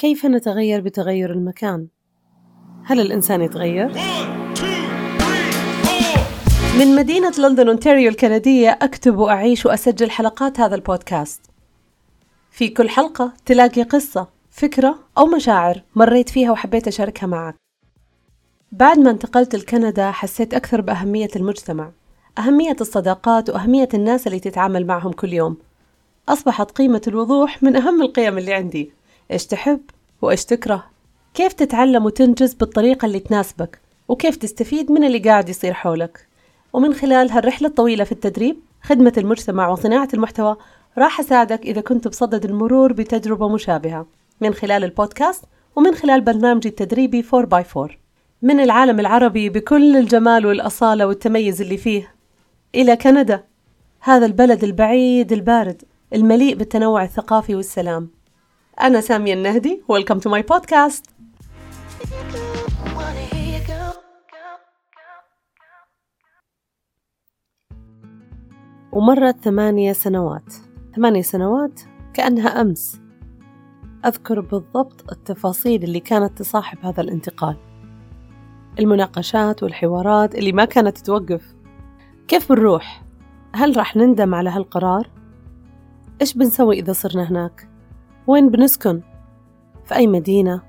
كيف 0.00 0.26
نتغير 0.26 0.80
بتغير 0.80 1.32
المكان؟ 1.32 1.86
هل 2.84 3.00
الإنسان 3.00 3.42
يتغير؟ 3.42 3.88
من 6.78 6.94
مدينة 6.96 7.32
لندن 7.38 7.68
أونتاريو 7.68 8.10
الكندية 8.10 8.78
أكتب 8.82 9.18
وأعيش 9.18 9.66
وأسجل 9.66 10.10
حلقات 10.10 10.60
هذا 10.60 10.74
البودكاست 10.74 11.40
في 12.50 12.68
كل 12.68 12.88
حلقة 12.88 13.32
تلاقي 13.46 13.82
قصة 13.82 14.28
فكرة 14.50 14.98
أو 15.18 15.26
مشاعر 15.26 15.82
مريت 15.94 16.28
فيها 16.28 16.52
وحبيت 16.52 16.88
أشاركها 16.88 17.26
معك 17.26 17.54
بعد 18.72 18.98
ما 18.98 19.10
انتقلت 19.10 19.56
لكندا 19.56 20.10
حسيت 20.10 20.54
أكثر 20.54 20.80
بأهمية 20.80 21.30
المجتمع 21.36 21.90
أهمية 22.38 22.76
الصداقات 22.80 23.50
وأهمية 23.50 23.88
الناس 23.94 24.26
اللي 24.26 24.40
تتعامل 24.40 24.86
معهم 24.86 25.12
كل 25.12 25.32
يوم 25.32 25.56
أصبحت 26.28 26.70
قيمة 26.70 27.02
الوضوح 27.06 27.62
من 27.62 27.76
أهم 27.76 28.02
القيم 28.02 28.38
اللي 28.38 28.54
عندي 28.54 28.99
إيش 29.32 29.46
تحب 29.46 29.80
وإيش 30.22 30.44
تكره؟ 30.44 30.84
كيف 31.34 31.52
تتعلم 31.52 32.04
وتنجز 32.04 32.54
بالطريقة 32.54 33.06
اللي 33.06 33.20
تناسبك؟ 33.20 33.80
وكيف 34.08 34.36
تستفيد 34.36 34.92
من 34.92 35.04
اللي 35.04 35.18
قاعد 35.18 35.48
يصير 35.48 35.72
حولك؟ 35.72 36.26
ومن 36.72 36.94
خلال 36.94 37.30
هالرحلة 37.30 37.68
الطويلة 37.68 38.04
في 38.04 38.12
التدريب 38.12 38.56
خدمة 38.82 39.12
المجتمع 39.18 39.68
وصناعة 39.68 40.08
المحتوى 40.14 40.56
راح 40.98 41.20
أساعدك 41.20 41.60
إذا 41.66 41.80
كنت 41.80 42.08
بصدد 42.08 42.44
المرور 42.44 42.92
بتجربة 42.92 43.48
مشابهة 43.48 44.06
من 44.40 44.54
خلال 44.54 44.84
البودكاست 44.84 45.44
ومن 45.76 45.94
خلال 45.94 46.20
برنامجي 46.20 46.68
التدريبي 46.68 47.22
4x4 47.22 47.90
من 48.42 48.60
العالم 48.60 49.00
العربي 49.00 49.48
بكل 49.48 49.96
الجمال 49.96 50.46
والأصالة 50.46 51.06
والتميز 51.06 51.60
اللي 51.60 51.76
فيه. 51.76 52.14
إلى 52.74 52.96
كندا 52.96 53.44
هذا 54.00 54.26
البلد 54.26 54.64
البعيد 54.64 55.32
البارد 55.32 55.82
المليء 56.14 56.54
بالتنوع 56.54 57.04
الثقافي 57.04 57.54
والسلام. 57.54 58.19
أنا 58.82 59.00
سامية 59.00 59.34
النهدي 59.34 59.82
Welcome 59.92 60.20
to 60.20 60.30
my 60.30 60.42
podcast 60.42 61.10
ومرت 68.92 69.44
ثمانية 69.44 69.92
سنوات 69.92 70.54
ثمانية 70.96 71.22
سنوات 71.22 71.80
كأنها 72.14 72.60
أمس 72.60 73.00
أذكر 74.04 74.40
بالضبط 74.40 75.12
التفاصيل 75.12 75.82
اللي 75.82 76.00
كانت 76.00 76.38
تصاحب 76.38 76.78
هذا 76.82 77.00
الانتقال 77.00 77.56
المناقشات 78.78 79.62
والحوارات 79.62 80.34
اللي 80.34 80.52
ما 80.52 80.64
كانت 80.64 80.98
توقف 80.98 81.54
كيف 82.28 82.52
بنروح؟ 82.52 83.02
هل 83.54 83.76
راح 83.76 83.96
نندم 83.96 84.34
على 84.34 84.50
هالقرار؟ 84.50 85.10
إيش 86.20 86.34
بنسوي 86.34 86.78
إذا 86.78 86.92
صرنا 86.92 87.30
هناك؟ 87.30 87.69
وين 88.30 88.50
بنسكن؟ 88.50 89.02
في 89.84 89.94
أي 89.94 90.06
مدينة؟ 90.06 90.62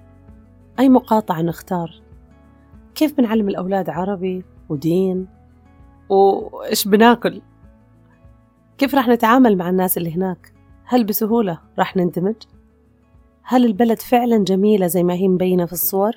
أي 0.80 0.90
مقاطعة 0.90 1.42
نختار؟ 1.42 2.02
كيف 2.96 3.18
بنعلم 3.18 3.50
الأولاد 3.50 3.90
عربي 3.90 4.46
ودين؟ 4.70 5.28
وإيش 6.10 6.88
بناكل؟ 6.88 7.42
كيف 8.78 8.96
راح 8.96 9.08
نتعامل 9.08 9.58
مع 9.58 9.70
الناس 9.70 9.98
اللي 9.98 10.16
هناك؟ 10.16 10.54
هل 10.86 11.04
بسهولة 11.04 11.60
راح 11.80 11.98
نندمج؟ 11.98 12.36
هل 13.44 13.66
البلد 13.66 14.00
فعلا 14.00 14.38
جميلة 14.38 14.88
زي 14.88 15.04
ما 15.04 15.14
هي 15.14 15.28
مبينة 15.28 15.66
في 15.66 15.74
الصور؟ 15.74 16.14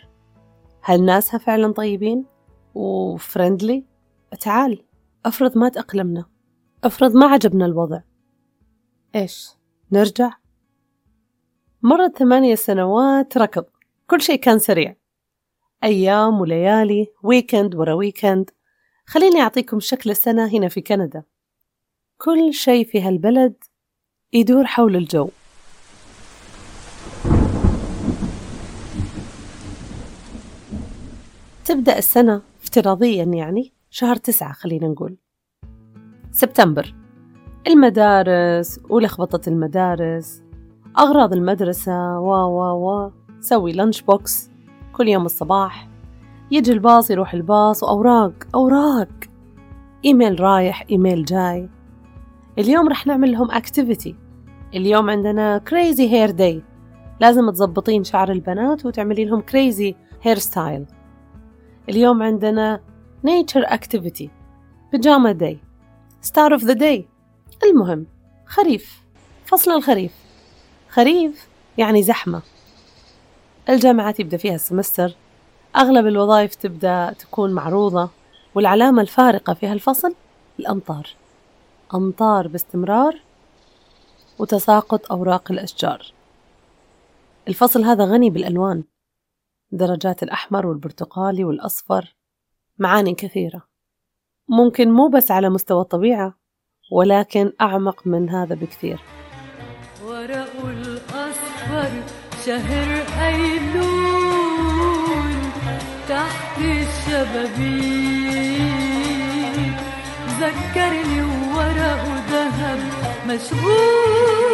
هل 0.83 1.05
ناسها 1.05 1.39
فعلا 1.39 1.73
طيبين؟ 1.73 2.25
و 2.75 2.86
friendly؟ 2.86 3.85
تعال 4.41 4.83
أفرض 5.27 5.59
ما 5.59 5.69
تأقلمنا 5.69 6.25
أفرض 6.85 7.15
ما 7.17 7.27
عجبنا 7.27 7.67
الوضع 7.67 8.01
إيش؟ 9.15 9.51
نرجع؟ 9.93 10.44
مرت 11.87 12.19
ثمانية 12.19 12.55
سنوات 12.55 13.39
ركض. 13.39 13.65
كل 14.07 14.21
شيء 14.21 14.37
كان 14.37 14.59
سريع. 14.59 14.97
أيام 15.85 16.41
وليالي 16.41 17.07
weekend 17.23 17.75
ورا 17.75 17.93
weekend 17.93 18.51
خليني 19.07 19.41
أعطيكم 19.41 19.81
شكل 19.81 20.11
السنة 20.11 20.47
هنا 20.47 20.69
في 20.69 20.81
كندا. 20.81 21.23
كل 22.19 22.55
شيء 22.55 22.87
في 22.87 23.01
هالبلد 23.03 23.55
يدور 24.33 24.65
حول 24.65 24.97
الجو. 24.97 25.29
تبدأ 31.65 31.99
السنة 31.99 32.43
افتراضيا 32.63 33.25
يعني 33.25 33.73
شهر 33.91 34.17
تسعة 34.17 34.53
خلينا 34.53 34.89
نقول. 34.89 35.17
سبتمبر. 36.33 36.95
المدارس 37.67 38.81
ولخبطة 38.91 39.49
المدارس. 39.49 40.44
أغراض 40.99 41.33
المدرسة 41.33 42.19
و 42.19 42.31
و 42.31 42.61
و 42.87 43.11
سوي 43.41 43.73
lunch 43.73 44.03
box 44.03 44.51
كل 44.93 45.09
يوم 45.09 45.25
الصباح. 45.25 45.89
يجي 46.51 46.73
الباص 46.73 47.11
يروح 47.11 47.35
الباص 47.35 47.83
وأوراق 47.83 48.33
أوراق. 48.55 49.09
إيميل 50.05 50.41
رايح 50.41 50.85
إيميل 50.91 51.25
جاي. 51.25 51.69
اليوم 52.59 52.89
رح 52.89 53.07
نعمل 53.07 53.33
لهم 53.33 53.51
activity 53.51 54.17
اليوم 54.75 55.11
عندنا 55.11 55.59
crazy 55.59 56.09
hair 56.13 56.31
day 56.31 56.63
لازم 57.21 57.51
تزبطين 57.51 58.05
شعر 58.05 58.33
البنات 58.33 58.87
وتعملي 58.87 59.25
لهم 59.25 59.41
crazy 59.41 59.95
hair 60.23 60.39
style 60.39 60.87
اليوم 61.89 62.23
عندنا 62.23 62.81
nature 63.25 63.63
activity 63.65 64.31
pyjama 64.93 65.33
day 65.33 65.59
star 66.21 66.53
of 66.53 66.65
the 66.65 66.73
day 66.73 67.09
المهم 67.65 68.07
خريف. 68.47 69.05
فصل 69.45 69.71
الخريف. 69.71 70.24
خريف 70.95 71.49
يعني 71.79 72.03
زحمة. 72.03 72.43
الجامعات 73.69 74.21
يبدأ 74.21 74.37
فيها 74.37 74.55
ال 74.55 74.61
semester 74.61 75.15
أغلب 75.77 76.07
الوظائف 76.07 76.55
تبدأ 76.55 77.13
تكون 77.13 77.53
معروضة 77.53 78.11
والعلامة 78.55 79.03
الفارقة 79.03 79.55
في 79.55 79.67
هالفصل 79.67 80.15
الأمطار. 80.59 81.09
أمطار 81.95 82.49
باستمرار 82.49 83.21
وتساقط 84.39 85.13
أوراق 85.13 85.53
الأشجار. 85.53 86.13
الفصل 87.49 87.85
هذا 87.85 88.05
غني 88.05 88.31
بالألوان 88.31 88.85
درجات 89.73 90.23
الأحمر 90.23 90.67
والبرتقالي 90.67 91.45
والأصفر 91.45 92.17
معاني 92.79 93.15
كثيرة. 93.15 93.63
ممكن 94.49 94.91
مو 94.91 95.09
بس 95.09 95.31
على 95.31 95.51
مستوى 95.51 95.81
الطبيعة 95.81 96.35
ولكن 96.93 97.53
أعمق 97.61 98.07
من 98.07 98.31
هذا 98.31 98.55
بكثير. 98.55 99.01
ورق 100.25 100.57
الأصفر 100.65 101.93
شهر 102.47 102.91
أيلول 103.27 104.55
تحت 106.09 106.59
الشبابيك 106.59 107.85
ذكرني 110.41 111.21
وورق 111.23 112.05
ذهب 112.31 112.81
مشغول. 113.29 114.45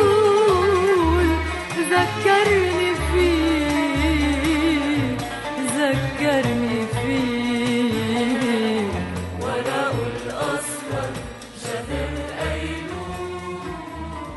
ذكرني 1.90 2.90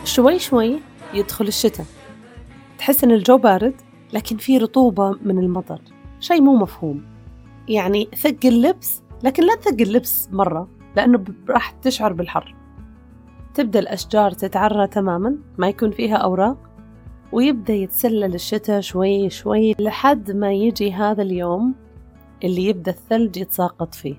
شوي 0.06 0.40
شوي 0.40 0.93
يدخل 1.14 1.48
الشتاء. 1.48 1.86
تحس 2.78 3.04
إن 3.04 3.12
الجو 3.12 3.38
بارد 3.38 3.74
لكن 4.14 4.38
في 4.38 4.58
رطوبة 4.58 5.12
من 5.22 5.40
المطر. 5.40 5.82
شيء 6.20 6.42
مو 6.42 6.56
مفهوم. 6.56 7.06
يعني 7.70 8.10
ثق 8.16 8.46
اللبس 8.46 9.04
لكن 9.24 9.44
لا 9.44 9.56
تثق 9.56 9.82
اللبس 9.82 10.30
مرة 10.32 10.68
لأنه 10.96 11.24
راح 11.50 11.72
تشعر 11.72 12.14
بالحر. 12.14 12.56
تبدأ 13.54 13.80
الأشجار 13.80 14.32
تتعرى 14.32 14.88
تماما 14.88 15.38
ما 15.58 15.68
يكون 15.68 15.92
فيها 15.92 16.16
أوراق 16.16 16.58
ويبدأ 17.32 17.74
يتسلل 17.74 18.36
الشتاء 18.36 18.82
شوي 18.82 19.30
شوي 19.30 19.76
لحد 19.80 20.32
ما 20.32 20.54
يجي 20.54 20.94
هذا 20.94 21.22
اليوم 21.22 21.76
اللي 22.44 22.66
يبدأ 22.66 22.92
الثلج 22.92 23.38
يتساقط 23.38 23.96
فيه. 23.96 24.16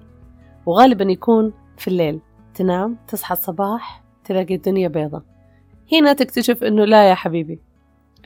وغالبا 0.67 1.05
يكون 1.05 1.52
في 1.79 1.88
الليل. 1.88 2.20
تنام 2.55 2.96
تصحى 3.08 3.32
الصباح 3.32 4.05
تلاقي 4.25 4.55
الدنيا 4.55 4.88
بيضة 4.88 5.33
هنا 5.92 6.12
تكتشف 6.12 6.64
إنه 6.64 6.84
لا 6.84 7.10
يا 7.10 7.14
حبيبي. 7.14 7.60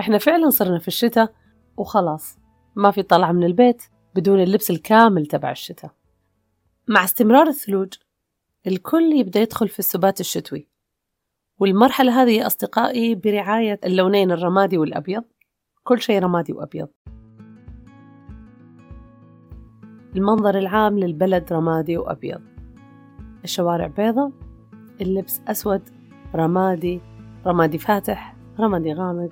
إحنا 0.01 0.19
فعلا 0.19 0.51
صرنا 0.51 0.79
في 0.79 0.89
الشتاء 0.89 1.35
وخلاص. 1.77 2.39
ما 2.77 2.91
في 2.91 3.03
طلعة 3.03 3.33
من 3.33 3.45
البيت 3.45 3.83
بدون 4.15 4.41
اللبس 4.41 4.71
الكامل 4.71 5.27
تبع 5.27 5.51
الشتاء. 5.51 5.91
مع 6.89 7.05
استمرار 7.05 7.47
الثلوج 7.47 7.95
الكل 8.67 9.13
يبدأ 9.13 9.41
يدخل 9.41 9.69
في 9.69 9.79
السبات 9.79 10.21
الشتوي. 10.21 10.69
والمرحلة 11.59 12.23
هذه 12.23 12.31
يا 12.31 12.47
أصدقائي 12.47 13.15
برعاية 13.15 13.81
اللونين 13.85 14.33
الرمادي 14.33 14.79
والأبيض. 14.79 15.25
كل 15.85 16.01
شيء 16.01 16.23
رمادي 16.23 16.53
وأبيض. 16.53 16.89
المنظر 20.17 20.59
العام 20.59 20.99
للبلد 20.99 21.53
رمادي 21.53 21.97
وأبيض. 21.97 22.41
الشوارع 23.45 23.87
بيضة 23.87 24.33
اللبس 25.01 25.41
أسود 25.49 25.83
رمادي 26.35 27.01
رمادي 27.49 27.79
فاتح 27.79 28.37
رمادي 28.61 28.93
غامق. 28.93 29.31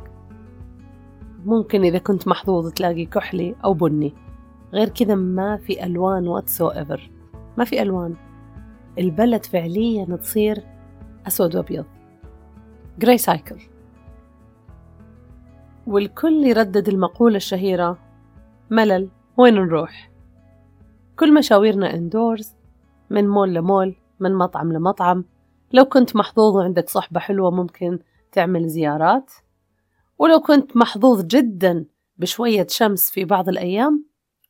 ممكن 1.45 1.85
إذا 1.85 1.99
كنت 1.99 2.29
محظوظ 2.29 2.73
تلاقي 2.73 3.07
كحلي 3.07 3.55
أو 3.65 3.75
بني. 3.75 4.15
غير 4.73 4.89
كذا 4.89 5.15
ما 5.15 5.57
في 5.57 5.85
ألوان 5.85 6.29
whatsoever 6.29 7.11
ما 7.59 7.65
في 7.65 7.83
ألوان. 7.83 8.15
البلد 8.99 9.45
فعليا 9.45 10.17
تصير 10.17 10.63
أسود 11.27 11.57
وأبيض. 11.57 11.85
gray 12.99 13.19
cycle 13.19 13.61
والكل 15.87 16.45
يردد 16.45 16.89
المقولة 16.89 17.37
الشهيرة 17.37 17.99
ملل 18.71 19.09
وين 19.37 19.55
نروح؟ 19.55 20.11
كل 21.17 21.35
مشاويرنا 21.35 21.95
اندورز 21.95 22.55
من 23.11 23.29
مول 23.29 23.55
لمول 23.55 23.95
من 24.21 24.35
مطعم 24.35 24.73
لمطعم. 24.73 25.25
لو 25.73 25.85
كنت 25.85 26.17
محظوظ 26.17 26.57
وعندك 26.57 26.89
صحبة 26.89 27.21
حلوة 27.21 27.51
ممكن 27.51 27.99
تعمل 28.33 28.69
زيارات. 28.69 29.33
ولو 30.19 30.41
كنت 30.41 30.77
محظوظ 30.77 31.25
جدا 31.25 31.85
بشوية 32.17 32.67
شمس 32.71 33.11
في 33.11 33.25
بعض 33.25 33.49
الأيام 33.49 34.05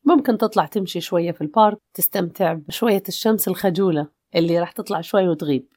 ممكن 0.05 0.37
تطلع 0.37 0.65
تمشي 0.65 1.01
شوية 1.01 1.31
في 1.31 1.41
البارك 1.41 1.77
تستمتع 1.93 2.53
بشوية 2.53 3.03
الشمس 3.07 3.47
الخجولة 3.47 4.07
اللي 4.35 4.59
راح 4.59 4.71
تطلع 4.71 5.01
شوي 5.01 5.27
وتغيب. 5.27 5.67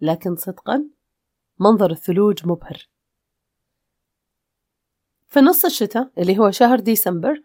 لكن 0.00 0.36
صدقا 0.36 0.84
منظر 1.60 1.90
الثلوج 1.90 2.46
مبهر. 2.46 2.88
في 5.26 5.40
نص 5.40 5.64
الشتاء 5.64 6.10
اللي 6.18 6.38
هو 6.38 6.50
شهر 6.50 6.80
ديسمبر 6.80 7.42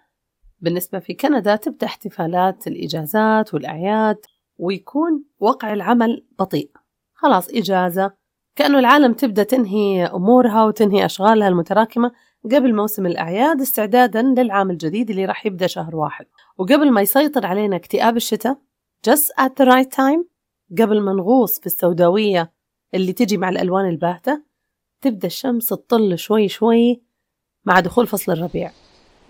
بالنسبة 0.59 1.00
في 1.00 1.13
كندا 1.13 1.56
تبدأ 1.56 1.88
احتفالات 1.88 2.68
الإجازات 2.68 3.53
والأعياد 3.53 4.18
ويكون 4.57 5.23
وقع 5.39 5.73
العمل 5.73 6.25
بطيء. 6.39 6.71
خلاص 7.17 7.49
إجازة. 7.49 8.11
كأنه 8.55 8.79
العالم 8.79 9.13
تبدأ 9.13 9.43
تنهي 9.43 10.05
أمورها 10.05 10.65
وتنهي 10.65 11.05
أشغالها 11.05 11.47
المتراكمة. 11.47 12.11
قبل 12.45 12.75
موسم 12.75 13.05
الأعياد 13.05 13.61
استعدادا 13.61 14.21
للعام 14.21 14.71
الجديد 14.71 15.09
اللي 15.09 15.25
راح 15.25 15.45
يبدأ 15.45 15.67
شهر 15.67 15.95
واحد. 15.95 16.25
وقبل 16.57 16.91
ما 16.91 17.01
يسيطر 17.01 17.45
علينا 17.45 17.75
اكتئاب 17.75 18.17
الشتاء 18.17 18.57
just 19.09 19.43
at 19.43 19.49
the 19.49 19.65
right 19.65 19.89
time 19.95 20.23
قبل 20.79 21.01
ما 21.01 21.13
نغوص 21.13 21.59
في 21.59 21.65
السوداوية 21.65 22.51
اللي 22.93 23.13
تجي 23.13 23.37
مع 23.37 23.49
الألوان 23.49 23.89
الباهتة 23.89 24.43
تبدأ 25.01 25.27
الشمس 25.27 25.67
تطل 25.67 26.17
شوي 26.17 26.47
شوي 26.47 27.01
مع 27.65 27.79
دخول 27.79 28.07
فصل 28.07 28.31
الربيع. 28.31 28.71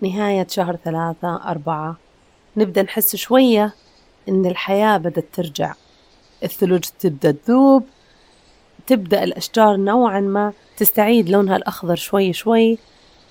نهاية 0.00 0.46
شهر 0.50 0.76
ثلاثة 0.76 1.36
أربعة. 1.50 1.96
نبدأ 2.56 2.82
نحس 2.82 3.16
شوية 3.16 3.74
إن 4.28 4.46
الحياة 4.46 4.96
بدأت 4.96 5.24
ترجع. 5.32 5.74
الثلوج 6.42 6.80
تبدأ 6.98 7.30
تذوب 7.30 7.84
تبدأ 8.86 9.24
الأشجار 9.24 9.76
نوعا 9.76 10.20
ما 10.20 10.52
تستعيد 10.76 11.28
لونها 11.28 11.56
الأخضر 11.56 11.96
شوي 11.96 12.32
شوي 12.32 12.78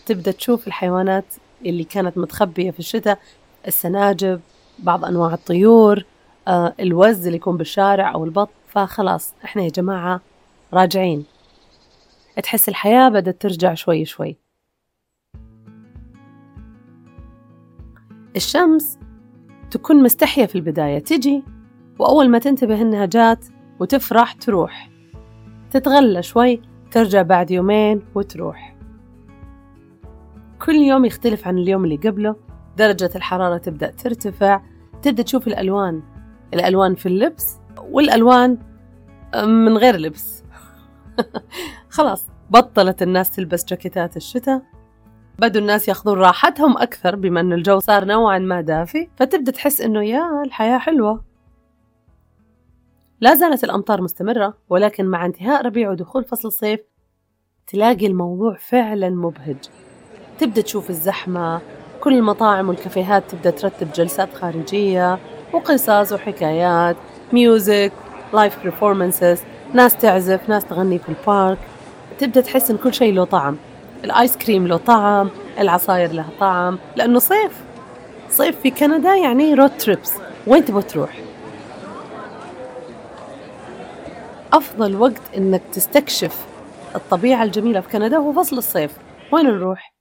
تبدأ 0.06 0.31
تشوف 0.31 0.68
الحيوانات 0.68 1.25
اللي 1.65 1.83
كانت 1.83 2.18
متخبية 2.18 2.71
في 2.71 2.80
الشتاء 2.80 3.19
السناجب 3.68 4.42
بعض 4.80 5.06
أنواع 5.06 5.33
الطيور 5.33 6.06
آه 6.48 6.74
الوز 6.80 7.25
اللي 7.25 7.38
يكون 7.38 7.57
بالشارع 7.57 8.13
أو 8.13 8.25
البط 8.25 8.50
فخلاص 8.68 9.33
إحنا 9.44 9.63
يا 9.63 9.69
جماعة 9.69 10.21
راجعين. 10.74 11.25
تحس 12.44 12.69
الحياة 12.69 13.10
بدأت 13.10 13.42
ترجع 13.42 13.74
شوي 13.74 14.06
شوي. 14.06 14.38
الشمس 18.36 18.98
تكون 19.71 20.03
مستحية 20.03 20.45
في 20.45 20.56
البداية 20.56 21.00
تجي 21.00 21.44
وأول 22.00 22.30
ما 22.30 22.40
تنتبه 22.40 22.82
إنها 22.82 23.06
جات 23.06 23.46
وتفرح 23.80 24.34
تروح. 24.34 24.90
تتغلى 25.72 26.24
شوي 26.24 26.62
ترجع 26.92 27.22
بعد 27.22 27.52
يومين 27.52 28.02
وتروح. 28.16 28.76
كل 30.66 30.76
يوم 30.76 31.06
يختلف 31.06 31.48
عن 31.48 31.58
اليوم 31.58 31.84
اللي 31.84 31.96
قبله. 31.96 32.36
درجة 32.78 33.10
الحرارة 33.16 33.58
تبدأ 33.58 33.92
ترتفع. 33.92 34.62
تبدأ 35.02 35.24
تشوف 35.24 35.48
الألوان. 35.48 36.02
الألوان 36.54 36.96
في 36.96 37.06
اللبس 37.06 37.58
والألوان 37.78 38.58
من 39.36 39.78
غير 39.78 39.96
لبس. 39.96 40.44
خلاص 41.90 42.28
بطلت 42.50 43.02
الناس 43.02 43.32
تلبس 43.32 43.66
جاكيتات 43.66 44.18
الشتاء. 44.18 44.62
بدوا 45.40 45.62
الناس 45.62 45.88
ياخذون 45.88 46.18
راحتهم 46.18 46.78
أكثر 46.78 47.16
بما 47.16 47.40
أن 47.40 47.54
الجو 47.54 47.80
صار 47.80 48.06
نوعا 48.06 48.40
ما 48.40 48.62
دافي. 48.62 49.10
فتبدأ 49.16 49.52
تحس 49.52 49.82
أنه 49.82 50.04
يا 50.04 50.44
الحياة 50.46 50.78
حلوة. 50.78 51.26
لا 53.22 53.36
زالت 53.36 53.64
الأمطار 53.64 54.02
مستمرة 54.02 54.54
ولكن 54.69 55.06
مع 55.06 55.25
انتهاء 55.25 55.66
ربيع 55.66 55.92
ودخول 55.92 56.24
فصل 56.24 56.48
الصيف 56.48 56.80
تلاقي 57.68 58.08
الموضوع 58.08 58.58
فعلا 58.58 59.10
مبهج. 59.10 59.58
تبدأ 60.40 60.62
تشوف 60.62 60.90
الزحمة 60.90 61.62
كل 62.02 62.14
المطاعم 62.14 62.69
والكافيهات 62.69 63.31
تبدأ 63.31 63.50
ترتب 63.50 63.92
جلسات 63.92 64.34
خارجية 64.34 65.19
وقصص 65.54 66.14
وحكايات 66.14 66.96
music 67.34 67.92
live 68.34 68.63
performances 68.63 69.42
ناس 69.74 69.98
تعزف 69.98 70.50
ناس 70.50 70.66
تغني 70.66 71.00
في 71.00 71.10
ال 71.10 71.18
park. 71.18 71.57
تبدأ 72.20 72.42
تحس 72.42 72.72
إن 72.72 72.78
كل 72.78 72.94
شيء 72.94 73.13
له 73.13 73.24
طعم. 73.24 73.58
الآيس 74.04 74.38
كريم 74.38 74.68
له 74.68 74.78
طعم 74.78 75.30
العصاير 75.60 76.12
لها 76.12 76.30
طعم 76.40 76.80
لأنه 76.96 77.20
صيف. 77.20 77.63
صيف 78.30 78.60
في 78.60 78.72
كندا 78.72 79.16
يعني 79.16 79.54
road 79.54 79.78
trips 79.78 80.13
وين 80.48 80.66
تبغى 80.66 80.81
تروح؟ 80.81 81.26
أفضل 84.54 84.96
وقت 84.96 85.22
إنك 85.38 85.62
تستكشف 85.74 86.48
الطبيعة 86.96 87.44
الجميلة 87.44 87.80
في 87.82 87.90
كندا 87.90 88.18
هو 88.18 88.34
فصل 88.34 88.58
الصيف 88.58 88.98
وين 89.32 89.46
نروح؟ 89.46 89.94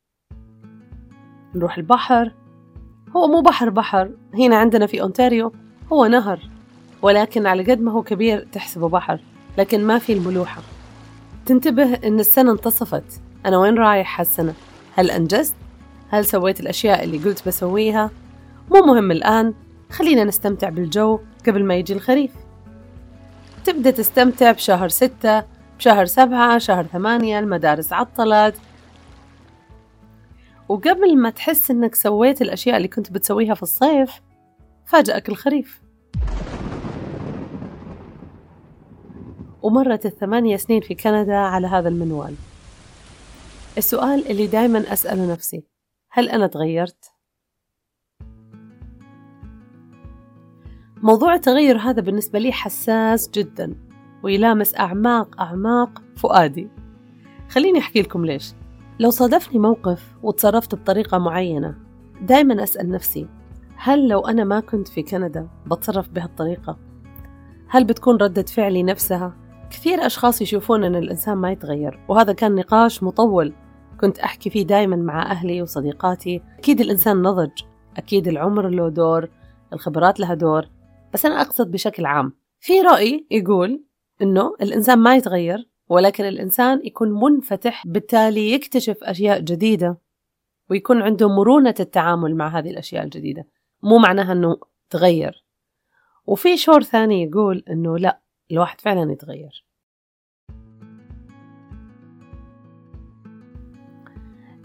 نروح 1.54 1.78
البحر 1.78 2.32
هو 3.16 3.26
مو 3.26 3.40
بحر 3.40 3.70
بحر 3.70 4.10
هنا 4.34 4.56
عندنا 4.56 4.86
في 4.86 5.02
أونتاريو 5.02 5.52
هو 5.92 6.06
نهر 6.06 6.40
ولكن 7.02 7.46
على 7.46 7.72
قد 7.72 7.80
ما 7.80 7.92
هو 7.92 8.02
كبير 8.02 8.46
تحسبه 8.52 8.88
بحر 8.88 9.20
لكن 9.58 9.84
ما 9.84 9.98
في 9.98 10.12
الملوحة 10.12 10.62
تنتبه 11.46 11.94
إن 11.94 12.20
السنة 12.20 12.52
انتصفت 12.52 13.22
أنا 13.46 13.58
وين 13.58 13.78
رايح 13.78 14.20
هالسنة؟ 14.20 14.54
هل 14.94 15.10
أنجزت؟ 15.10 15.54
هل 16.08 16.24
سويت 16.24 16.60
الأشياء 16.60 17.04
اللي 17.04 17.18
قلت 17.18 17.48
بسويها؟ 17.48 18.10
مو 18.70 18.80
مهم 18.80 19.10
الآن 19.10 19.54
خلينا 19.90 20.24
نستمتع 20.24 20.68
بالجو 20.68 21.20
قبل 21.46 21.64
ما 21.64 21.74
يجي 21.74 21.92
الخريف 21.92 22.30
تبدأ 23.66 23.90
تستمتع 23.90 24.52
بشهر 24.52 24.88
ستة 24.88 25.44
بشهر 25.78 26.04
سبعة 26.04 26.58
شهر 26.58 26.84
ثمانية 26.84 27.38
المدارس 27.38 27.92
عطلت. 27.92 28.54
وقبل 30.68 31.18
ما 31.18 31.30
تحس 31.30 31.70
إنك 31.70 31.94
سويت 31.94 32.42
الأشياء 32.42 32.76
اللي 32.76 32.88
كنت 32.88 33.12
بتسويها 33.12 33.54
في 33.54 33.62
الصيف 33.62 34.20
فاجأك 34.84 35.28
الخريف. 35.28 35.82
ومرت 39.62 40.06
الثمانية 40.06 40.56
سنين 40.56 40.80
في 40.80 40.94
كندا 40.94 41.36
على 41.36 41.66
هذا 41.66 41.88
المنوال. 41.88 42.34
السؤال 43.78 44.30
اللي 44.30 44.46
دايما 44.46 44.92
أسأله 44.92 45.32
نفسي 45.32 45.64
هل 46.10 46.28
أنا 46.28 46.46
تغيرت؟ 46.46 47.15
موضوع 51.02 51.34
التغير 51.34 51.78
هذا 51.78 52.02
بالنسبة 52.02 52.38
لي 52.38 52.52
حساس 52.52 53.30
جدا 53.30 53.74
ويلامس 54.22 54.74
أعماق 54.78 55.40
أعماق 55.40 56.02
فؤادي 56.16 56.68
خليني 57.48 57.78
أحكي 57.78 58.02
لكم 58.02 58.24
ليش 58.24 58.52
لو 59.00 59.10
صادفني 59.10 59.58
موقف 59.58 60.14
وتصرفت 60.22 60.74
بطريقة 60.74 61.18
معينة 61.18 61.74
دايما 62.22 62.62
أسأل 62.62 62.90
نفسي 62.90 63.26
هل 63.76 64.08
لو 64.08 64.20
أنا 64.20 64.44
ما 64.44 64.60
كنت 64.60 64.88
في 64.88 65.02
كندا 65.02 65.48
بتصرف 65.66 66.08
بهالطريقة؟ 66.08 66.78
هل 67.68 67.84
بتكون 67.84 68.16
ردة 68.16 68.42
فعلي 68.42 68.82
نفسها؟ 68.82 69.36
كثير 69.70 70.06
أشخاص 70.06 70.42
يشوفون 70.42 70.84
أن 70.84 70.96
الإنسان 70.96 71.36
ما 71.38 71.52
يتغير 71.52 72.00
وهذا 72.08 72.32
كان 72.32 72.54
نقاش 72.54 73.02
مطول 73.02 73.52
كنت 74.00 74.18
أحكي 74.18 74.50
فيه 74.50 74.66
دايما 74.66 74.96
مع 74.96 75.30
أهلي 75.30 75.62
وصديقاتي 75.62 76.42
أكيد 76.58 76.80
الإنسان 76.80 77.22
نضج 77.22 77.62
أكيد 77.96 78.28
العمر 78.28 78.68
له 78.68 78.88
دور 78.88 79.28
الخبرات 79.72 80.20
لها 80.20 80.34
دور 80.34 80.75
بس 81.16 81.26
أنا 81.26 81.40
أقصد 81.40 81.70
بشكل 81.70 82.06
عام 82.06 82.32
في 82.60 82.80
رأي 82.80 83.26
يقول 83.30 83.84
إنه 84.22 84.56
الإنسان 84.62 84.98
ما 84.98 85.16
يتغير 85.16 85.68
ولكن 85.88 86.24
الإنسان 86.24 86.80
يكون 86.84 87.10
منفتح 87.10 87.86
بالتالي 87.86 88.52
يكتشف 88.52 88.96
أشياء 89.02 89.40
جديدة 89.40 89.98
ويكون 90.70 91.02
عنده 91.02 91.28
مرونة 91.28 91.74
التعامل 91.80 92.36
مع 92.36 92.58
هذه 92.58 92.70
الأشياء 92.70 93.04
الجديدة. 93.04 93.46
مو 93.82 93.98
معناها 93.98 94.32
أنه 94.32 94.56
تغير. 94.90 95.44
وفي 96.26 96.56
شور 96.56 96.82
ثاني 96.82 97.22
يقول 97.22 97.64
أنه 97.70 97.98
لا 97.98 98.20
الواحد 98.52 98.80
فعلا 98.80 99.12
يتغير. 99.12 99.66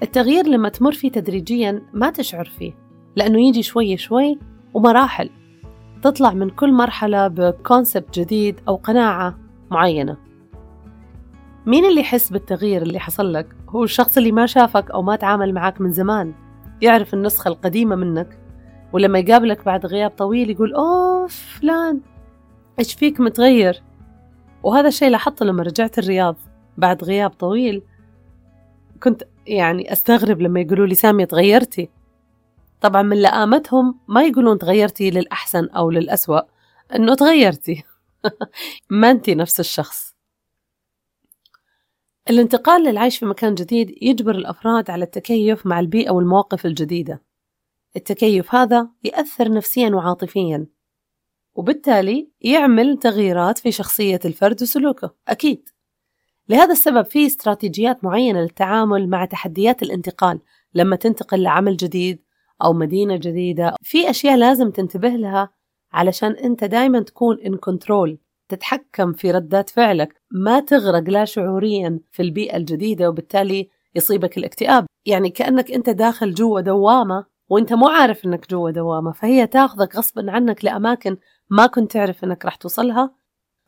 التغيير 0.03 0.45
لما 0.45 0.69
تمر 0.69 0.91
فيه 0.91 1.11
تدريجيا 1.11 1.89
ما 1.93 2.09
تشعر 2.09 2.45
فيه 2.45 2.73
لأنه 3.15 3.47
يجي 3.47 3.63
شوي 3.63 3.97
شوي 3.97 4.39
ومراحل. 4.73 5.40
تطلع 6.01 6.31
من 6.33 6.49
كل 6.49 6.73
مرحلة 6.73 7.27
بكونسبت 7.27 8.19
جديد 8.19 8.59
أو 8.67 8.75
قناعة 8.75 9.37
معينة. 9.71 10.17
مين 11.65 11.85
اللي 11.85 12.01
يحس 12.01 12.29
بالتغيير 12.29 12.81
اللي 12.81 12.99
حصل 12.99 13.33
لك؟ 13.33 13.55
هو 13.69 13.83
الشخص 13.83 14.17
اللي 14.17 14.31
ما 14.31 14.45
شافك 14.45 14.91
أو 14.91 15.01
ما 15.01 15.15
تعامل 15.15 15.53
معك 15.53 15.81
من 15.81 15.91
زمان. 15.91 16.33
يعرف 16.81 17.13
النسخة 17.13 17.47
القديمة 17.47 17.95
منك 17.95 18.37
ولما 18.93 19.19
يقابلك 19.19 19.65
بعد 19.65 19.85
غياب 19.85 20.11
طويل 20.11 20.49
يقول 20.49 20.73
أوه 20.73 21.27
فلان 21.27 21.99
إيش 22.79 22.93
فيك 22.93 23.19
متغير؟ 23.19 23.81
وهذا 24.63 24.87
الشيء 24.87 25.09
لاحظته 25.09 25.45
لما 25.45 25.63
رجعت 25.63 25.99
الرياض 25.99 26.35
بعد 26.77 27.03
غياب 27.03 27.29
طويل. 27.29 27.81
كنت 29.03 29.23
يعني 29.47 29.93
أستغرب 29.93 30.41
لما 30.41 30.59
يقولوا 30.59 30.87
لي 30.87 30.95
سامية 30.95 31.25
تغيرتي؟ 31.25 31.89
طبعا 32.81 33.01
من 33.01 33.17
لآمتهم 33.17 33.99
ما 34.07 34.23
يقولون 34.23 34.57
تغيرتي 34.57 35.09
للأحسن 35.09 35.69
أو 35.69 35.91
للأسوأ 35.91 36.41
أنه 36.95 37.15
تغيرتي. 37.15 37.83
ما 38.89 39.11
أنت 39.11 39.29
نفس 39.29 39.59
الشخص. 39.59 40.15
الانتقال 42.29 42.83
للعيش 42.83 43.17
في 43.17 43.25
مكان 43.25 43.55
جديد 43.55 43.95
يجبر 44.01 44.35
الأفراد 44.35 44.89
على 44.89 45.03
التكيف 45.03 45.65
مع 45.65 45.79
البيئة 45.79 46.11
والمواقف 46.11 46.65
الجديدة. 46.65 47.21
التكيف 47.95 48.55
هذا 48.55 48.89
يأثر 49.03 49.51
نفسيا 49.51 49.89
وعاطفيا 49.89 50.67
وبالتالي 51.53 52.31
يعمل 52.41 52.97
تغييرات 52.97 53.57
في 53.57 53.71
شخصية 53.71 54.19
الفرد 54.25 54.61
وسلوكه. 54.61 55.15
أكيد. 55.27 55.69
لهذا 56.49 56.71
السبب 56.71 57.05
في 57.05 57.25
استراتيجيات 57.25 58.03
معينة 58.03 58.41
للتعامل 58.41 59.09
مع 59.09 59.25
تحديات 59.25 59.83
الانتقال 59.83 60.39
لما 60.73 60.95
تنتقل 60.95 61.43
لعمل 61.43 61.77
جديد 61.77 62.19
أو 62.63 62.73
مدينة 62.73 63.15
جديدة. 63.15 63.75
في 63.81 64.09
أشياء 64.09 64.37
لازم 64.37 64.71
تنتبه 64.71 65.09
لها 65.09 65.49
علشان 65.93 66.31
أنت 66.31 66.63
دايما 66.63 66.99
تكون 66.99 67.37
in 67.37 67.55
control 67.69 68.17
تتحكم 68.49 69.13
في 69.13 69.31
ردات 69.31 69.69
فعلك. 69.69 70.21
ما 70.31 70.59
تغرق 70.59 71.09
لا 71.09 71.25
شعوريا 71.25 71.99
في 72.11 72.21
البيئة 72.21 72.57
الجديدة 72.57 73.09
وبالتالي 73.09 73.69
يصيبك 73.95 74.37
الاكتئاب. 74.37 74.85
يعني 75.05 75.29
كأنك 75.29 75.71
أنت 75.71 75.89
داخل 75.89 76.33
جوا 76.33 76.61
دوامة 76.61 77.25
وأنت 77.49 77.73
مو 77.73 77.87
عارف 77.87 78.25
أنك 78.25 78.49
جوا 78.49 78.71
دوامة 78.71 79.11
فهي 79.11 79.47
تاخذك 79.47 79.95
غصبا 79.95 80.31
عنك 80.31 80.65
لأماكن 80.65 81.17
ما 81.49 81.67
كنت 81.67 81.91
تعرف 81.91 82.23
أنك 82.23 82.45
راح 82.45 82.55
توصلها. 82.55 83.15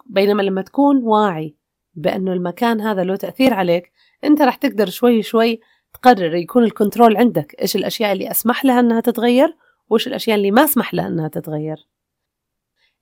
بينما 0.06 0.42
لما 0.42 0.62
تكون 0.62 1.04
واعي 1.04 1.56
بأنه 1.96 2.34
المكان 2.34 2.82
هذا 2.82 3.04
له 3.04 3.16
تأثير 3.16 3.54
عليك 3.54 3.92
أنت 4.24 4.42
راح 4.42 4.56
تقدر 4.56 4.90
شوي 4.90 5.22
شوي 5.22 5.60
تقرر 5.94 6.36
يكون 6.36 6.64
الكنترول 6.64 7.18
عندك 7.18 7.56
إيش 7.62 7.76
الأشياء 7.76 8.12
اللي 8.14 8.32
أسمح 8.32 8.66
لها 8.66 8.80
أنها 8.80 9.00
تتغير 9.00 9.58
وإيش 9.90 10.08
الأشياء 10.08 10.38
اللي 10.38 10.52
ما 10.52 10.64
أسمح 10.64 10.94
لها 10.94 11.08
أنها 11.08 11.28
تتغير. 11.28 11.88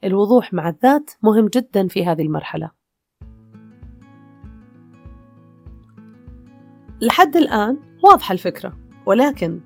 الوضوح 0.04 0.54
مع 0.54 0.70
الذات 0.70 1.12
مهم 1.24 1.48
جدا 1.48 1.88
في 1.88 2.06
هذه 2.06 2.22
المرحلة. 2.22 2.72
لحد 7.02 7.36
الآن 7.36 7.78
واضحة 8.04 8.34
الفكرة 8.34 8.78
ولكن 9.06 9.62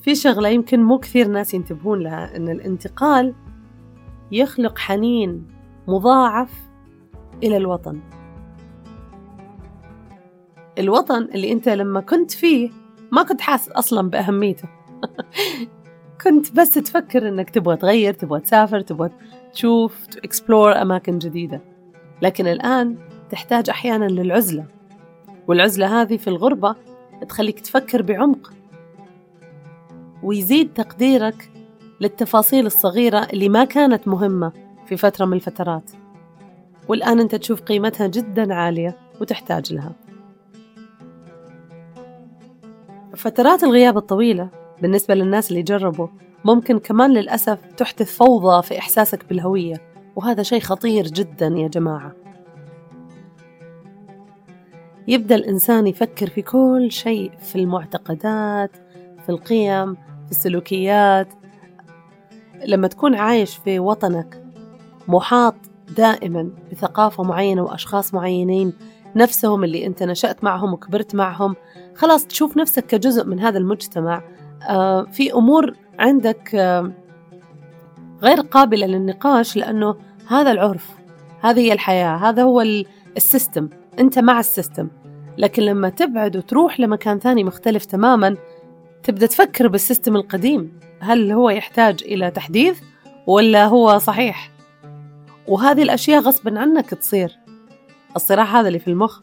في 0.00 0.14
شغلة 0.14 0.48
يمكن 0.48 0.82
مو 0.82 0.98
كثير 0.98 1.28
ناس 1.28 1.54
ينتبهون 1.54 2.00
لها 2.00 2.36
أن 2.36 2.48
الانتقال 2.48 3.34
يخلق 4.32 4.78
حنين 4.78 5.46
مضاعف 5.88 6.52
إلى 7.42 7.56
الوطن. 7.56 8.00
الوطن 10.78 11.22
اللي 11.34 11.52
أنت 11.52 11.68
لما 11.68 12.00
كنت 12.00 12.30
فيه 12.30 12.70
ما 13.12 13.22
كنت 13.22 13.40
حاسس 13.40 13.68
أصلا 13.68 14.10
بأهميته. 14.10 14.68
كنت 16.24 16.52
بس 16.52 16.70
تفكر 16.74 17.28
إنك 17.28 17.50
تبغى 17.50 17.76
تغير 17.76 18.14
تبغى 18.14 18.40
تسافر 18.40 18.80
تبغى 18.80 19.10
تشوف 19.52 20.06
تكسبلور 20.06 20.82
أماكن 20.82 21.18
جديدة. 21.18 21.60
لكن 22.22 22.46
الآن 22.46 22.96
تحتاج 23.30 23.70
أحيانا 23.70 24.04
للعزلة. 24.04 24.64
والعزلة 25.48 26.02
هذه 26.02 26.16
في 26.16 26.28
الغربة 26.28 26.74
تخليك 27.28 27.60
تفكر 27.60 28.02
بعمق. 28.02 28.52
ويزيد 30.22 30.72
تقديرك 30.72 31.50
للتفاصيل 32.00 32.66
الصغيرة 32.66 33.26
اللي 33.32 33.48
ما 33.48 33.64
كانت 33.64 34.08
مهمة 34.08 34.52
في 34.86 34.96
فترة 34.96 35.24
من 35.24 35.32
الفترات. 35.32 35.90
والآن 36.88 37.20
أنت 37.20 37.34
تشوف 37.34 37.60
قيمتها 37.60 38.06
جدا 38.06 38.54
عالية 38.54 38.96
وتحتاج 39.20 39.72
لها. 39.72 40.03
فترات 43.14 43.64
الغياب 43.64 43.96
الطويلة 43.96 44.48
بالنسبة 44.82 45.14
للناس 45.14 45.50
اللي 45.50 45.62
جربوا 45.62 46.08
ممكن 46.44 46.78
كمان 46.78 47.12
للأسف 47.12 47.58
تحدث 47.76 48.16
فوضى 48.16 48.62
في 48.62 48.78
إحساسك 48.78 49.28
بالهوية 49.28 49.76
وهذا 50.16 50.42
شيء 50.42 50.60
خطير 50.60 51.06
جدا 51.06 51.46
يا 51.46 51.68
جماعة. 51.68 52.12
يبدأ 55.08 55.34
الإنسان 55.34 55.86
يفكر 55.86 56.26
في 56.30 56.42
كل 56.42 56.88
شيء 56.90 57.30
في 57.38 57.56
المعتقدات 57.56 58.70
في 59.22 59.28
القيم 59.28 59.94
في 59.94 60.30
السلوكيات. 60.30 61.28
لما 62.66 62.88
تكون 62.88 63.14
عايش 63.14 63.56
في 63.56 63.78
وطنك 63.78 64.44
محاط 65.08 65.54
دائما 65.96 66.50
بثقافة 66.72 67.22
معينة 67.22 67.62
وأشخاص 67.62 68.14
معينين 68.14 68.72
نفسهم 69.16 69.64
اللي 69.64 69.86
أنت 69.86 70.02
نشأت 70.02 70.44
معهم 70.44 70.72
وكبرت 70.72 71.14
معهم. 71.14 71.56
خلاص 71.94 72.26
تشوف 72.26 72.56
نفسك 72.56 72.86
كجزء 72.86 73.24
من 73.24 73.40
هذا 73.40 73.58
المجتمع. 73.58 74.22
آه، 74.68 75.02
في 75.04 75.32
أمور 75.32 75.74
عندك 75.98 76.54
آه، 76.54 76.92
غير 78.22 78.40
قابلة 78.40 78.86
للنقاش 78.86 79.56
لأنه 79.56 79.96
هذا 80.28 80.52
العرف 80.52 80.90
هذه 81.40 81.60
هي 81.60 81.72
الحياة 81.72 82.16
هذا 82.16 82.42
هو 82.42 82.60
ال 83.16 83.23
system. 83.23 83.68
أنت 83.98 84.18
مع 84.18 84.40
ال 84.40 84.46
system. 84.46 84.88
لكن 85.38 85.62
لما 85.62 85.88
تبعد 85.88 86.36
وتروح 86.36 86.80
لمكان 86.80 87.18
ثاني 87.18 87.44
مختلف 87.44 87.84
تماما 87.84 88.36
تبدأ 89.02 89.26
تفكر 89.26 89.68
بال 89.68 89.80
system 89.80 90.16
القديم. 90.16 90.80
هل 91.00 91.32
هو 91.32 91.50
يحتاج 91.50 92.02
إلى 92.04 92.30
تحديث 92.30 92.80
ولا 93.26 93.66
هو 93.66 93.98
صحيح؟ 93.98 94.50
وهذه 95.48 95.82
الأشياء 95.82 96.20
غصبا 96.20 96.58
عنك 96.58 96.90
تصير. 96.90 97.43
الصراع 98.16 98.44
هذا 98.44 98.68
اللي 98.68 98.78
في 98.78 98.88
المخ. 98.88 99.20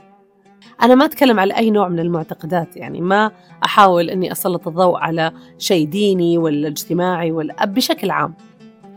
أنا 0.82 0.96
ما 0.96 1.06
أتكلم 1.06 1.40
على 1.40 1.58
أي 1.58 1.72
نوع 1.72 1.88
من 1.88 2.00
المعتقدات 2.00 2.78
يعني 2.78 3.02
ما 3.02 3.32
أحاول 3.66 4.10
أني 4.10 4.32
أسلط 4.32 4.68
الضوء 4.68 4.98
على 4.98 5.32
شيء 5.58 5.88
ديني 5.88 6.38
ولا 6.38 6.68
اجتماعي 6.68 7.32
ولا 7.32 7.66
بشكل 7.66 8.12
عام. 8.12 8.34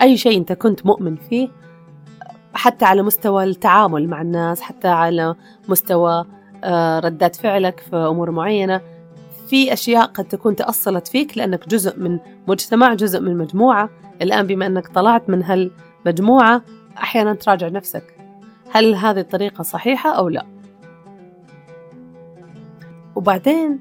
أي 0.02 0.16
شيء 0.16 0.38
أنت 0.38 0.52
كنت 0.52 0.86
مؤمن 0.86 1.16
فيه 1.16 1.48
حتى 2.54 2.84
على 2.84 3.02
مستوى 3.02 3.44
التعامل 3.44 4.08
مع 4.08 4.22
الناس 4.22 4.60
حتى 4.60 4.88
على 4.88 5.34
مستوى 5.68 6.24
آه، 6.64 7.00
ردات 7.00 7.36
فعلك 7.36 7.80
في 7.80 7.96
أمور 7.96 8.30
معينة 8.30 8.80
في 9.48 9.72
أشياء 9.72 10.06
قد 10.06 10.24
تكون 10.24 10.56
تأصلت 10.56 11.08
فيك 11.08 11.38
لأنك 11.38 11.68
جزء 11.68 11.98
من 11.98 12.18
مجتمع 12.48 12.94
جزء 12.94 13.20
من 13.20 13.38
مجموعة. 13.38 13.90
الآن 14.22 14.46
بما 14.46 14.66
أنك 14.66 14.88
طلعت 14.88 15.30
من 15.30 15.42
هالمجموعة 15.42 16.62
أحيانا 16.98 17.34
تراجع 17.34 17.68
نفسك. 17.68 18.13
هل 18.70 18.94
هذه 18.94 19.20
الطريقة 19.20 19.62
صحيحة 19.62 20.10
أو 20.10 20.28
لا؟ 20.28 20.46
وبعدين 23.16 23.78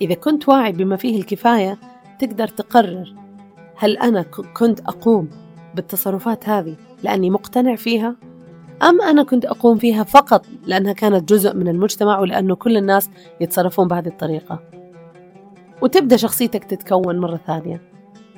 إذا 0.00 0.14
كنت 0.14 0.48
واعي 0.48 0.72
بما 0.72 0.96
فيه 0.96 1.18
الكفاية 1.18 1.78
تقدر 2.18 2.48
تقرر 2.48 3.14
هل 3.76 3.96
أنا 3.96 4.22
كنت 4.56 4.80
أقوم 4.80 5.28
بالتصرفات 5.74 6.48
هذه 6.48 6.76
لأني 7.02 7.30
مقتنع 7.30 7.76
فيها 7.76 8.16
أم 8.82 9.02
أنا 9.02 9.22
كنت 9.22 9.44
أقوم 9.44 9.78
فيها 9.78 10.04
فقط 10.04 10.46
لأنها 10.66 10.92
كانت 10.92 11.32
جزء 11.32 11.54
من 11.54 11.68
المجتمع 11.68 12.18
ولأنه 12.18 12.54
كل 12.54 12.76
الناس 12.76 13.10
يتصرفون 13.40 13.88
بهذه 13.88 14.08
الطريقة. 14.08 14.60
وتبدأ 15.82 16.16
شخصيتك 16.16 16.64
تتكون 16.64 17.18
مرة 17.18 17.40
ثانية. 17.46 17.82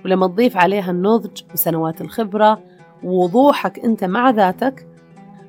ولما 0.05 0.26
تضيف 0.26 0.57
عليها 0.57 0.90
النضج 0.90 1.43
وسنوات 1.55 2.00
الخبرة 2.00 2.62
ووضوحك 3.05 3.78
أنت 3.78 4.05
مع 4.05 4.31
ذاتك 4.31 4.88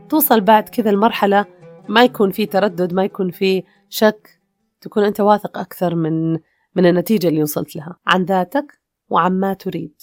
توصل 0.10 0.42
بعد 0.42 0.70
كذا 0.70 0.90
المرحلة 0.90 1.46
ما 1.90 2.04
يكون 2.04 2.32
في 2.32 2.46
تردد 2.46 2.94
ما 2.94 3.04
يكون 3.04 3.32
في 3.32 3.64
شك 3.90 4.40
تكون 4.82 5.04
أنت 5.04 5.22
واثق 5.22 5.58
أكثر 5.58 5.96
من 5.96 6.40
من 6.76 6.86
النتيجة 6.86 7.28
اللي 7.28 7.44
وصلت 7.44 7.76
لها. 7.76 7.96
عن 8.08 8.24
ذاتك 8.24 8.80
وعن 9.10 9.40
ما 9.40 9.54
تريد. 9.54 9.94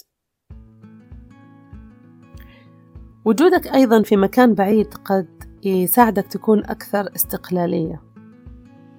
وجودك 3.25 3.67
أيضا 3.67 4.01
في 4.01 4.17
مكان 4.17 4.53
بعيد 4.53 4.93
قد 4.93 5.27
يساعدك 5.63 6.27
تكون 6.27 6.65
أكثر 6.65 7.09
استقلالية. 7.15 8.01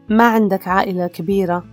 ما 0.08 0.28
عندك 0.28 0.68
عائلة 0.68 1.06
كبيرة 1.06 1.64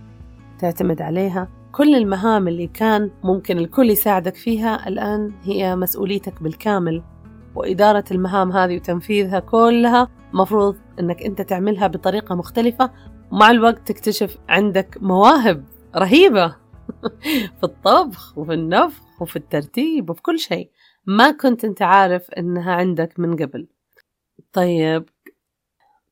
تعتمد 0.58 1.02
عليها. 1.02 1.48
كل 1.72 1.94
المهام 1.94 2.48
اللي 2.48 2.66
كان 2.66 3.10
ممكن 3.24 3.58
الكل 3.58 3.90
يساعدك 3.90 4.34
فيها 4.34 4.88
الآن 4.88 5.32
هي 5.42 5.76
مسؤوليتك 5.76 6.42
بالكامل. 6.42 7.02
وإدارة 7.56 8.04
المهام 8.10 8.52
هذه 8.52 8.76
وتنفيذها 8.76 9.40
كلها 9.40 10.08
مفروض 10.32 10.76
أنك 11.00 11.22
أنت 11.22 11.42
تعملها 11.42 11.86
بطريقة 11.86 12.34
مختلفة. 12.34 12.90
ومع 13.32 13.50
الوقت 13.50 13.88
تكتشف 13.88 14.38
عندك 14.48 14.98
مواهب 15.00 15.64
رهيبة 15.96 16.48
في 17.58 17.64
الطبخ 17.64 18.38
وفي 18.38 18.52
النفخ 18.52 19.22
وفي 19.22 19.36
الترتيب 19.36 20.10
وفي 20.10 20.22
كل 20.22 20.38
شيء 20.38 20.70
ما 21.06 21.30
كنت 21.30 21.64
أنت 21.64 21.82
عارف 21.82 22.30
إنها 22.30 22.72
عندك 22.72 23.18
من 23.18 23.36
قبل. 23.36 23.68
طيب 24.52 25.08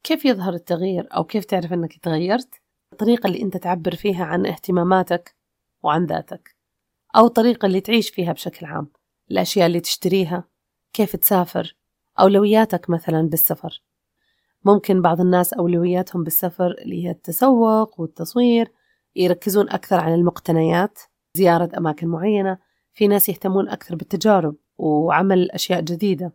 كيف 0.02 0.24
يظهر 0.24 0.54
التغيير 0.54 1.08
أو 1.16 1.24
كيف 1.24 1.44
تعرف 1.44 1.72
أنك 1.72 1.98
تغيرت؟ 1.98 2.54
الطريقة 2.92 3.26
اللي 3.26 3.42
أنت 3.42 3.56
تعبر 3.56 3.94
فيها 3.94 4.24
عن 4.24 4.46
اهتماماتك 4.46 5.36
وعن 5.82 6.06
ذاتك 6.06 6.56
أو 7.16 7.26
الطريقة 7.26 7.66
اللي 7.66 7.80
تعيش 7.80 8.10
فيها 8.10 8.32
بشكل 8.32 8.66
عام 8.66 8.88
الأشياء 9.30 9.66
اللي 9.66 9.80
تشتريها. 9.80 10.53
كيف 10.94 11.16
تسافر؟ 11.16 11.76
أولوياتك 12.20 12.90
مثلا 12.90 13.22
بالسفر. 13.28 13.82
ممكن 14.64 15.02
بعض 15.02 15.20
الناس 15.20 15.52
أولوياتهم 15.52 16.24
بالسفر 16.24 16.70
اللي 16.70 17.04
هي 17.04 17.10
التسوق 17.10 18.00
والتصوير 18.00 18.72
يركزون 19.16 19.70
أكثر 19.70 20.00
على 20.00 20.14
المقتنيات 20.14 20.98
زيارة 21.36 21.70
أماكن 21.78 22.08
معينة. 22.08 22.58
في 22.92 23.08
ناس 23.08 23.28
يهتمون 23.28 23.68
أكثر 23.68 23.94
بالتجارب 23.94 24.56
وعمل 24.78 25.50
أشياء 25.50 25.80
جديدة. 25.80 26.32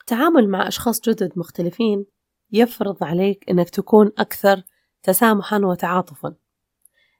التعامل 0.00 0.48
مع 0.48 0.68
أشخاص 0.68 1.00
جدد 1.00 1.32
مختلفين 1.36 2.06
يفرض 2.52 3.04
عليك 3.04 3.50
أنك 3.50 3.70
تكون 3.70 4.12
أكثر 4.18 4.62
تسامحا 5.02 5.58
وتعاطفا. 5.58 6.34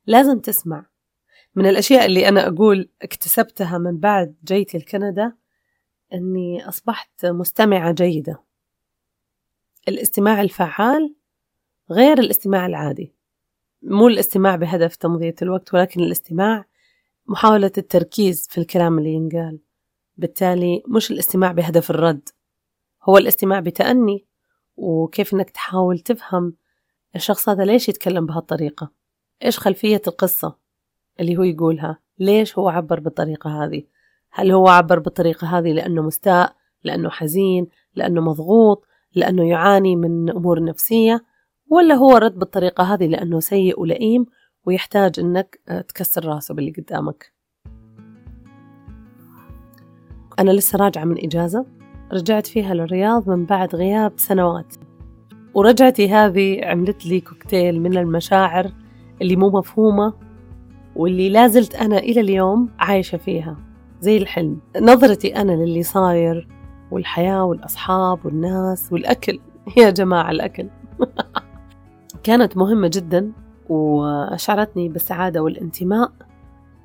لازم 0.06 0.38
تسمع 0.38 0.86
من 1.56 1.66
الأشياء 1.66 2.06
اللي 2.06 2.28
أنا 2.28 2.48
أقول 2.48 2.88
اكتسبتها 3.02 3.78
من 3.78 3.98
بعد 3.98 4.34
جيتي 4.44 4.78
لكندا 4.78 5.32
أني 6.12 6.68
أصبحت 6.68 7.26
مستمعة 7.26 7.92
جيدة. 7.92 8.42
الاستماع 9.88 10.40
الفعال 10.40 11.14
غير 11.90 12.18
الاستماع 12.18 12.66
العادي. 12.66 13.12
مو 13.82 14.08
الاستماع 14.08 14.56
بهدف 14.56 14.96
تمضية 14.96 15.34
الوقت 15.42 15.74
ولكن 15.74 16.00
الاستماع 16.00 16.64
محاولة 17.26 17.72
التركيز 17.78 18.48
في 18.50 18.58
الكلام 18.58 18.98
اللي 18.98 19.12
ينقال. 19.12 19.58
بالتالي 20.16 20.82
مش 20.88 21.10
الاستماع 21.10 21.52
بهدف 21.52 21.90
الرد 21.90 22.28
هو 23.02 23.18
الاستماع 23.18 23.60
بتأني. 23.60 24.26
وكيف 24.76 25.34
إنك 25.34 25.50
تحاول 25.50 25.98
تفهم 25.98 26.54
الشخص 27.16 27.48
هذا 27.48 27.64
ليش 27.64 27.88
يتكلم 27.88 28.26
بهالطريقة؟ 28.26 28.90
إيش 29.42 29.58
خلفية 29.58 30.02
القصة؟ 30.06 30.63
اللي 31.20 31.36
هو 31.36 31.42
يقولها. 31.42 31.98
ليش 32.18 32.58
هو 32.58 32.68
عبر 32.68 33.00
بالطريقة 33.00 33.64
هذه؟ 33.64 33.82
هل 34.30 34.50
هو 34.50 34.68
عبر 34.68 34.98
بالطريقة 34.98 35.58
هذه 35.58 35.72
لأنه 35.72 36.02
مستاء 36.02 36.56
لأنه 36.84 37.10
حزين 37.10 37.66
لأنه 37.94 38.20
مضغوط 38.20 38.86
لأنه 39.14 39.48
يعاني 39.48 39.96
من 39.96 40.30
أمور 40.30 40.64
نفسية 40.64 41.24
ولا 41.70 41.94
هو 41.94 42.16
رد 42.16 42.38
بالطريقة 42.38 42.84
هذه 42.84 43.06
لأنه 43.06 43.40
سيء 43.40 43.80
ولئيم 43.80 44.26
ويحتاج 44.66 45.20
أنك 45.20 45.60
تكسر 45.88 46.24
راسه 46.24 46.54
باللي 46.54 46.70
قدامك؟ 46.70 47.32
أنا 50.38 50.50
لسه 50.50 50.78
راجعة 50.78 51.04
من 51.04 51.24
إجازة 51.24 51.66
رجعت 52.12 52.46
فيها 52.46 52.74
للرياض 52.74 53.30
من 53.30 53.46
بعد 53.46 53.74
غياب 53.74 54.12
سنوات 54.16 54.74
ورجعتي 55.54 56.08
هذه 56.08 56.64
عملت 56.64 57.06
لي 57.06 57.20
كوكتيل 57.20 57.80
من 57.80 57.96
المشاعر 57.98 58.72
اللي 59.22 59.36
مو 59.36 59.50
مفهومة 59.50 60.14
واللي 60.96 61.28
لازلت 61.28 61.74
أنا 61.74 61.98
إلى 61.98 62.20
اليوم 62.20 62.70
عايشة 62.78 63.18
فيها 63.18 63.56
زي 64.00 64.16
الحلم. 64.16 64.60
نظرتي 64.80 65.36
أنا 65.36 65.52
للي 65.52 65.82
صاير 65.82 66.48
والحياة 66.90 67.44
والأصحاب 67.44 68.26
والناس 68.26 68.92
والأكل. 68.92 69.40
يا 69.76 69.90
جماعة 69.90 70.30
الأكل. 70.30 70.68
كانت 72.24 72.56
مهمة 72.56 72.90
جدا 72.94 73.32
وأشعرتني 73.68 74.88
بالسعادة 74.88 75.42
والانتماء 75.42 76.12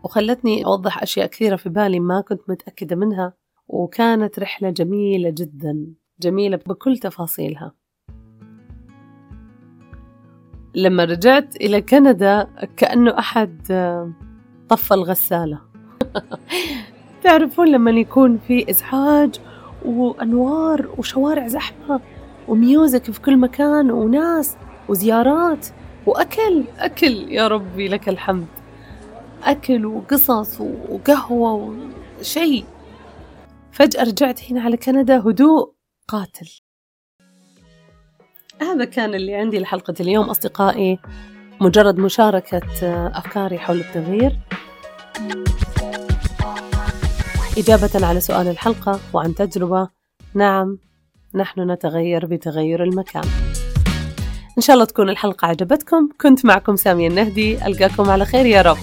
وخلتني 0.04 0.66
أوضح 0.66 1.02
أشياء 1.02 1.28
كثيرة 1.28 1.56
في 1.56 1.70
بالي 1.70 2.00
ما 2.00 2.22
كنت 2.22 2.42
متأكدة 2.50 2.96
منها 2.96 3.34
وكانت 3.68 4.40
رحلة 4.40 4.70
جميلة 4.70 5.30
جدا 5.30 5.88
جميلة 6.20 6.58
بكل 6.58 6.98
تفاصيلها. 6.98 7.74
لما 10.76 11.04
رجعت 11.04 11.56
إلى 11.56 11.82
كندا 11.82 12.48
كأنه 12.78 13.20
أحد 13.20 13.62
طفى 14.70 14.94
الغسالة. 14.94 15.62
تعرفون 17.24 17.68
لما 17.72 17.92
يكون 17.92 18.38
في 18.48 18.70
إزعاج 18.70 19.40
وأنوار 19.86 20.90
وشوارع 20.98 21.48
زحمة 21.48 22.02
وميوزك 22.48 23.12
في 23.12 23.22
كل 23.22 23.38
مكان 23.38 23.92
وناس 23.92 24.58
وزيارات 24.90 25.68
وأكل. 26.06 26.64
أكل 26.78 27.32
يا 27.32 27.48
ربي 27.48 27.88
لك 27.88 28.10
الحمد. 28.10 28.48
أكل 29.44 29.86
وقصص 29.86 30.62
وقهوة 30.90 31.76
وشيء. 32.20 32.66
فجأة 33.72 34.04
رجعت 34.04 34.52
هنا 34.52 34.62
على 34.62 34.78
كندا 34.78 35.20
هدوء 35.20 35.74
قاتل. 36.08 36.62
هذا 38.62 38.86
كان 38.86 39.16
اللي 39.16 39.36
عندي 39.36 39.60
لحلقة 39.60 39.94
اليوم 40.00 40.30
أصدقائي. 40.30 41.00
مجرد 41.62 41.98
مشاركة 41.98 42.62
أفكاري 43.08 43.60
حول 43.60 43.80
التغيير. 43.80 44.40
إجابة 47.58 48.08
على 48.08 48.20
سؤال 48.20 48.48
الحلقة 48.48 49.00
وعن 49.14 49.36
تجربة. 49.36 49.90
نعم 50.34 50.78
نحن 51.36 51.72
نتغير 51.72 52.26
بتغير 52.26 52.84
المكان. 52.84 53.24
إن 54.58 54.62
شاء 54.62 54.74
الله 54.74 54.86
تكون 54.86 55.10
الحلقة 55.10 55.48
عجبتكم. 55.48 56.10
كنت 56.22 56.46
معكم 56.46 56.76
سامية 56.76 57.08
النهدي. 57.08 57.66
ألقاكم 57.66 58.10
على 58.10 58.26
خير 58.26 58.46
يا 58.46 58.62
رب. 58.62 58.78